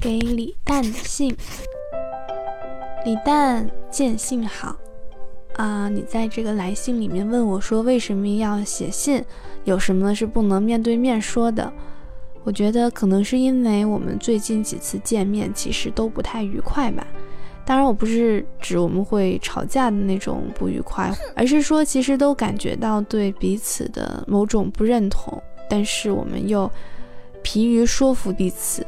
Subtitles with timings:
[0.00, 1.36] 给李诞的信，
[3.04, 4.74] 李诞见信好
[5.56, 5.90] 啊！
[5.90, 9.22] 你在这个来信里面问我说为什么要写信，
[9.64, 11.70] 有什么是不能面对面说的？
[12.44, 17.06] 我觉得可能是因为我们最近几次见面其实都不太愉快吧。
[17.66, 26.70] 当然，我不是指我们会吵架的那种不愉快，而是说其实都感觉到对彼此的某种不认同，但是我们又
[27.42, 28.82] 疲于说服彼此。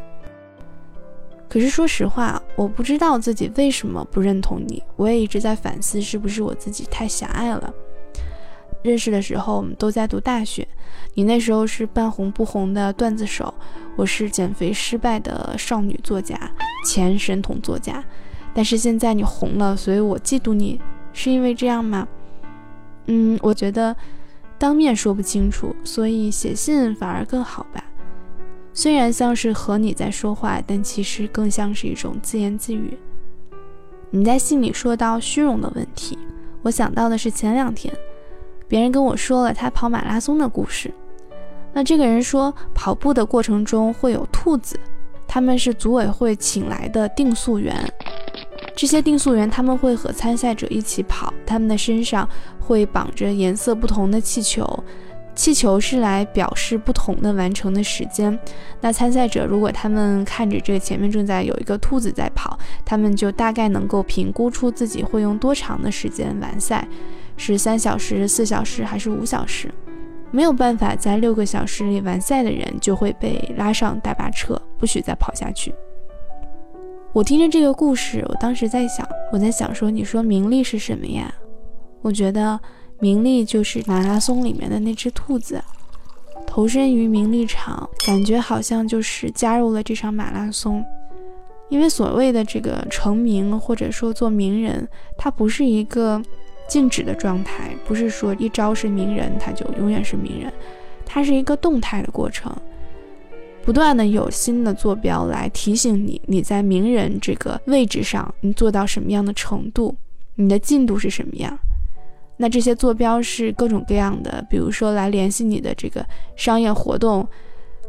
[1.52, 4.82] 可是说实话，我不知道自己为什么不认同你。
[4.96, 7.70] 我也一直在反思，是不是我自己太狭隘了。
[8.82, 10.66] 认识的时候，我们都在读大学。
[11.12, 13.52] 你那时候是半红不红的段子手，
[13.96, 16.40] 我是减肥失败的少女作家，
[16.86, 18.02] 前神童作家。
[18.54, 20.80] 但是现在你红了，所以我嫉妒你，
[21.12, 22.08] 是因为这样吗？
[23.08, 23.94] 嗯，我觉得
[24.58, 27.84] 当面说不清楚，所以写信反而更好吧。
[28.74, 32.96] 虽然像是和你在说话，但其实更像是一种自言自语。
[34.10, 36.18] 你在信里说到虚荣的问题，
[36.62, 37.92] 我想到的是前两天，
[38.68, 40.92] 别人跟我说了他跑马拉松的故事。
[41.72, 44.78] 那这个人说，跑步的过程中会有兔子，
[45.26, 47.74] 他们是组委会请来的定速员。
[48.74, 52.26] 这些定速员他们会和参赛者一起跑，他们的身上
[52.58, 54.84] 会绑着颜色不同的气球。
[55.34, 58.38] 气球是来表示不同的完成的时间。
[58.80, 66.86] 那参赛者如果他们看着这个前面正在有一个兔子在跑，他们就大概能够评估出自己会用多长的时间完赛，
[67.36, 69.72] 是三小时、四小时还是五小时？
[70.30, 75.74] 没有办法在六个小时里完赛的人就会被拉上大巴车，不许再跑下去。
[77.12, 81.32] 我听着这个故事，我当时在想，我在想说，你说名利是什么呀？
[82.02, 82.60] 我觉得。
[83.02, 85.60] 名利就是马拉松里面的那只兔子，
[86.46, 90.84] 投身于名利场，感觉好像就是加入了这场马拉松。
[91.68, 96.22] 因为所谓的这个成名或者说做名人，它不是一个
[96.68, 100.52] 静止的状态，不是说一朝是名人他就永远是名人，
[101.04, 102.56] 它是一个动态的过程，
[103.64, 109.96] 不断的有新的坐标来提醒你，你在名人这个位置上你做到什么样的程度，
[110.36, 111.58] 你的进度是什么样。
[112.42, 116.04] 那这些坐标是各种各样的，比如说来联系你的这个
[116.34, 117.24] 商业活动，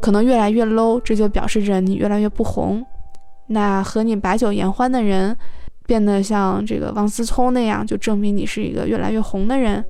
[0.00, 2.86] 可能越来越 low，这就表示着你越来越不红。
[3.48, 5.36] 那和你把酒言欢的人，
[5.86, 9.84] 变得像这个王思聪那样，就证明你是一个越来越红的人。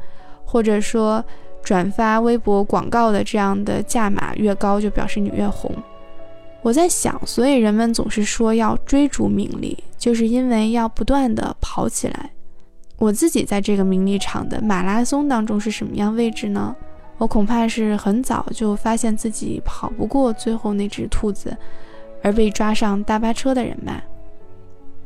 [0.47, 1.23] 或者说
[1.63, 5.71] 转发微博广告的这样的价码越高，就表示你越红。
[6.63, 12.31] 我在想，所以人们总是说要追逐名利，就是因为要不断的跑起来。
[12.97, 16.75] 我自己在这个名利场的马拉松当中是什么样位置呢？
[17.19, 21.57] 我恐怕是很早就发现自己跑不过最后那只兔子，
[22.23, 24.03] 而被抓上大巴车的人吧。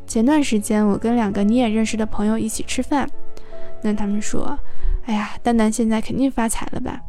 [0.06, 3.06] 前段时间我跟两个你也认识的朋友一起吃饭，
[3.82, 4.58] 那他们说
[5.04, 7.00] ：“哎呀，蛋蛋现在肯定发财了吧？”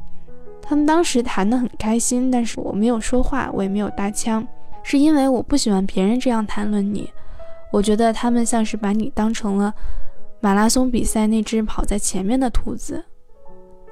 [0.61, 4.45] 他们当时谈得很开心，但是我没有说话，我也没有搭腔，
[4.83, 7.09] 是因为我不喜欢别人这样谈论你。
[7.71, 9.73] 我觉得他们像是把你当成了。
[10.41, 13.03] 马拉松比赛那只跑在前面的兔子，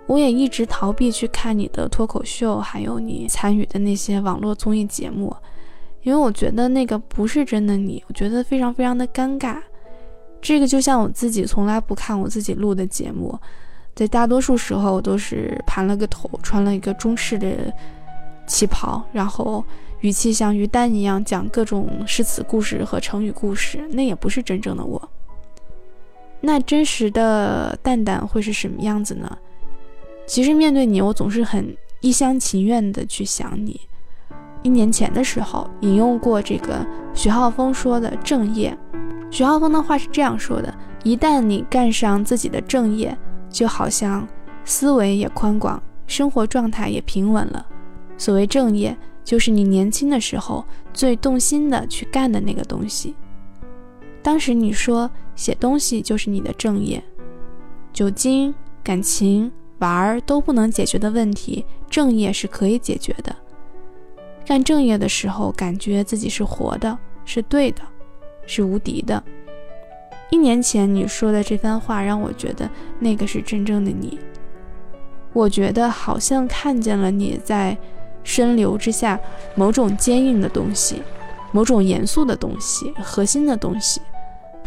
[0.06, 5.36] 我也一直逃避去看你的脱口秀，还有你参与的那些网络综艺节目，
[6.04, 9.58] 因为我觉得那个不是真的你，我觉得非常非常的尴尬。
[10.40, 13.38] 这个就像我自己从来不看我自己录的节目，
[13.94, 17.74] 在大多数时候我都是盘了个头，穿了一个中式的
[18.46, 19.62] 旗袍，然后
[20.00, 25.10] 语气像于丹一样讲各种诗词故事和成语故事，那也不是真正的我。
[26.42, 29.38] 那真实的蛋蛋会是什么样子呢？
[30.26, 33.82] 其实面对你，我总是很一厢情愿的去想你。
[34.64, 38.78] 一年前的时候，引用过这个徐浩峰说的正业。
[39.32, 43.18] 徐浩峰的话是这样说的：一旦你干上自己的正业，
[43.50, 44.28] 就好像
[44.66, 47.66] 思维也宽广，生活状态也平稳了。
[48.18, 53.16] 所谓正业，就是你年轻的时候最动心的去干的那个东西。
[54.28, 57.02] 当时你说写东西就是你的正业，
[57.94, 58.54] 酒精、
[58.84, 63.34] 感情、玩儿都不能解决的问题，正业是可以解决的。
[64.46, 67.82] 干正业的时候，感觉自己是活的，是对的，
[68.46, 69.24] 是无敌的。
[70.30, 72.70] 一年前你说的这番话，让我觉得
[73.00, 74.20] 那个是真正的你。
[75.32, 77.78] 我觉得好像看见了你在
[78.26, 79.18] 深流之下
[79.56, 81.02] 某种坚硬的东西，
[81.54, 84.02] 某种严肃的东西，核心的东西。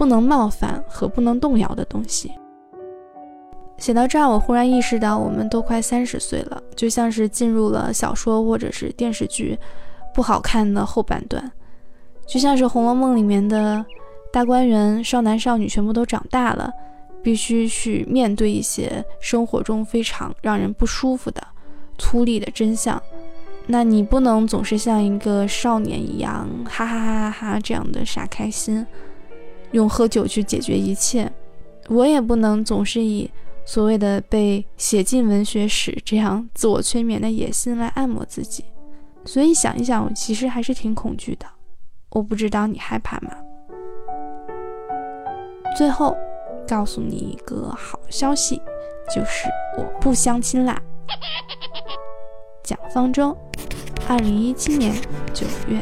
[0.00, 2.32] 不能冒犯和不能动摇的东西。
[3.76, 9.58] 写到这儿，我忽然意识到，我们都快三十岁了，就像是进入了小说或者是电视剧
[10.14, 11.52] 不好看的后半段，
[12.26, 13.84] 就像是《红楼梦》里面的
[14.32, 16.72] 大观园，少男少女全部都长大了，
[17.22, 21.46] 必须去面对一些生活中非常让人不舒服的
[21.98, 22.98] 粗粝的真相。
[23.66, 28.86] 那你不能总是像一个少年一样，哈哈哈哈哈这样的傻开心，
[29.72, 31.30] 用喝酒去解决一切。
[31.88, 33.30] 我也不能总是以
[33.64, 38.64] 所谓的被写进文学史这样自我催眠的野心来按摩自己。
[39.24, 41.46] 所以想一想，我其实还是挺恐惧的。
[42.10, 43.30] 我不知道你害怕吗？
[45.76, 46.16] 最后
[46.66, 48.60] 告诉你一个好消息，
[49.14, 50.80] 就是我不相亲啦。
[52.64, 53.36] 蒋方舟。
[54.08, 54.92] 二零一七年
[55.32, 55.80] 九月。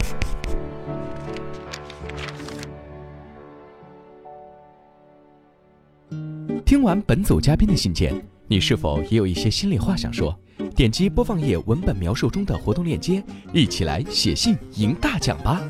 [6.69, 8.15] 听完本组嘉宾的信件，
[8.47, 10.39] 你是否也有一些心里话想说？
[10.77, 13.25] 点击播放页文本描述中的活动链接，
[13.55, 15.63] 一起来写信赢大奖吧！